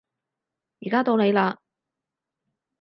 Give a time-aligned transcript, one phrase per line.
[0.79, 1.57] 而家到你嘞